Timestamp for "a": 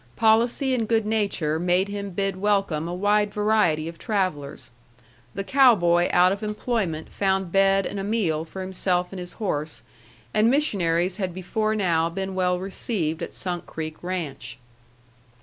2.87-2.93, 7.99-8.03